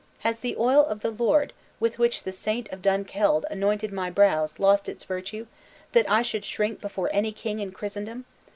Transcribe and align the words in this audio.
Has 0.21 0.39
the 0.39 0.57
oil 0.57 0.83
of 0.83 1.01
the 1.01 1.11
Lord, 1.11 1.53
with 1.79 1.99
which 1.99 2.23
the 2.23 2.31
saint 2.31 2.67
of 2.69 2.81
Dunkeld 2.81 3.45
anointed 3.51 3.93
my 3.93 4.09
brows, 4.09 4.57
lost 4.59 4.89
its 4.89 5.03
virtue, 5.03 5.45
that 5.91 6.09
I 6.09 6.23
should 6.23 6.43
shrink 6.43 6.81
before 6.81 7.11
any 7.13 7.31
king 7.31 7.59
in 7.59 7.71
Christendom? 7.71 8.25